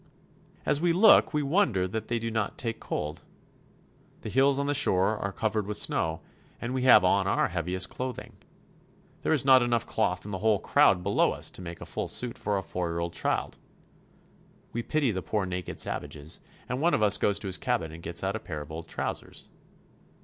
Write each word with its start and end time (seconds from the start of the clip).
As 0.65 0.81
we 0.81 0.93
look 0.93 1.31
we 1.31 1.43
wonder 1.43 1.87
that 1.87 2.07
they 2.07 2.17
do 2.17 2.31
not 2.31 2.57
take 2.57 2.79
cold. 2.79 3.23
The 4.21 4.29
hills 4.31 4.57
on 4.57 4.65
the 4.65 4.73
shore 4.73 5.15
are 5.15 5.31
covered 5.31 5.67
with 5.67 5.77
snow, 5.77 6.21
and 6.59 6.73
we 6.73 6.81
have 6.85 7.05
on 7.05 7.27
our 7.27 7.49
heaviest 7.49 7.91
clothing. 7.91 8.33
There 9.21 9.31
is 9.31 9.45
not 9.45 9.61
enough 9.61 9.85
cloth 9.85 10.25
in 10.25 10.31
the 10.31 10.39
whole 10.39 10.57
crowd 10.57 11.03
below 11.03 11.33
us 11.33 11.51
to 11.51 11.61
make 11.61 11.81
a 11.81 11.85
full 11.85 12.07
suit 12.07 12.39
for 12.39 12.57
a 12.57 12.63
four 12.63 12.89
year 12.89 12.97
old 12.97 13.13
child. 13.13 13.59
We 14.73 14.81
pity 14.81 15.11
the 15.11 15.21
poor 15.21 15.45
naked 15.45 15.79
savages, 15.79 16.39
and 16.67 16.81
one 16.81 16.95
of 16.95 17.03
us 17.03 17.19
goes 17.19 17.37
to 17.37 17.47
his 17.47 17.59
cabin 17.59 17.91
and 17.91 18.01
gets 18.01 18.23
out 18.23 18.35
a 18.35 18.39
pair 18.39 18.61
of 18.61 18.71
old 18.71 18.87
trousers. 18.87 19.49